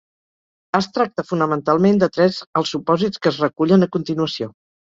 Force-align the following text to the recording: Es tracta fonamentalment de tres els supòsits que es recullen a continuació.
Es 0.79 0.87
tracta 0.95 1.25
fonamentalment 1.31 2.01
de 2.05 2.09
tres 2.17 2.41
els 2.63 2.73
supòsits 2.77 3.25
que 3.27 3.33
es 3.35 3.41
recullen 3.47 3.91
a 3.91 3.93
continuació. 3.99 4.53